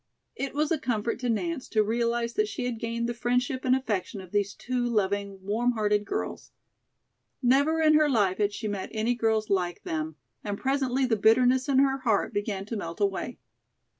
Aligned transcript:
It 0.35 0.55
was 0.55 0.71
a 0.71 0.79
comfort 0.79 1.19
to 1.19 1.29
Nance 1.29 1.67
to 1.69 1.83
realize 1.83 2.33
that 2.33 2.47
she 2.47 2.65
had 2.65 2.79
gained 2.79 3.07
the 3.07 3.13
friendship 3.13 3.63
and 3.63 3.75
affection 3.75 4.19
of 4.19 4.31
these 4.31 4.55
two 4.55 4.83
loving, 4.83 5.39
warm 5.45 5.73
hearted 5.73 6.05
girls. 6.05 6.49
Never 7.43 7.79
in 7.79 7.93
her 7.93 8.09
life 8.09 8.39
had 8.39 8.51
she 8.51 8.67
met 8.67 8.89
any 8.93 9.13
girls 9.13 9.47
like 9.51 9.83
them, 9.83 10.15
and 10.43 10.57
presently 10.57 11.05
the 11.05 11.17
bitterness 11.17 11.69
in 11.69 11.77
her 11.77 11.99
heart 11.99 12.33
began 12.33 12.65
to 12.65 12.75
melt 12.75 12.99
away. 12.99 13.37